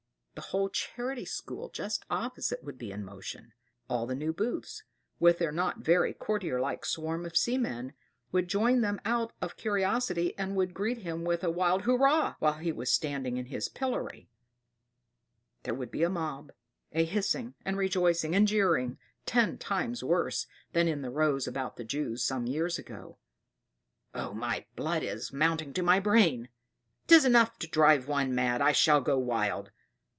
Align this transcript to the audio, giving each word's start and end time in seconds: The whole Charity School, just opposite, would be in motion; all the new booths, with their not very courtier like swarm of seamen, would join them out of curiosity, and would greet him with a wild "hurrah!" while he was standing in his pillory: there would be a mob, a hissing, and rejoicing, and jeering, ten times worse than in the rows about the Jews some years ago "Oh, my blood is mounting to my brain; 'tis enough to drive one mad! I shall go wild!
The 0.33 0.47
whole 0.55 0.69
Charity 0.69 1.25
School, 1.25 1.69
just 1.69 2.03
opposite, 2.09 2.63
would 2.63 2.79
be 2.79 2.91
in 2.91 3.03
motion; 3.05 3.51
all 3.89 4.07
the 4.07 4.15
new 4.15 4.33
booths, 4.33 4.81
with 5.19 5.37
their 5.37 5.51
not 5.51 5.79
very 5.79 6.13
courtier 6.15 6.59
like 6.59 6.83
swarm 6.83 7.25
of 7.27 7.37
seamen, 7.37 7.93
would 8.31 8.47
join 8.47 8.81
them 8.81 8.99
out 9.05 9.33
of 9.39 9.55
curiosity, 9.57 10.35
and 10.39 10.55
would 10.55 10.73
greet 10.73 10.99
him 10.99 11.25
with 11.25 11.43
a 11.43 11.51
wild 11.51 11.83
"hurrah!" 11.83 12.35
while 12.39 12.55
he 12.57 12.71
was 12.71 12.91
standing 12.91 13.37
in 13.37 13.47
his 13.47 13.69
pillory: 13.69 14.29
there 15.61 15.75
would 15.75 15.91
be 15.91 16.01
a 16.01 16.09
mob, 16.09 16.51
a 16.91 17.05
hissing, 17.05 17.53
and 17.63 17.77
rejoicing, 17.77 18.33
and 18.33 18.47
jeering, 18.47 18.97
ten 19.27 19.59
times 19.59 20.03
worse 20.03 20.47
than 20.71 20.87
in 20.87 21.03
the 21.03 21.11
rows 21.11 21.45
about 21.45 21.75
the 21.75 21.83
Jews 21.83 22.23
some 22.25 22.47
years 22.47 22.79
ago 22.79 23.17
"Oh, 24.15 24.33
my 24.33 24.65
blood 24.75 25.03
is 25.03 25.31
mounting 25.31 25.71
to 25.73 25.83
my 25.83 25.99
brain; 25.99 26.49
'tis 27.05 27.25
enough 27.25 27.59
to 27.59 27.67
drive 27.67 28.07
one 28.07 28.33
mad! 28.33 28.59
I 28.59 28.71
shall 28.71 29.01
go 29.01 29.19
wild! 29.19 29.69